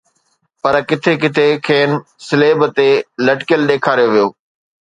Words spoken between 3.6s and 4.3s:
ڏيکاريو ويو